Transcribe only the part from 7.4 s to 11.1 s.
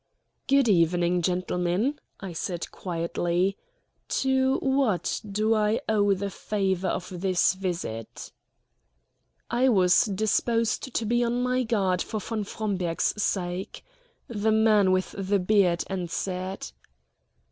visit?" I was disposed to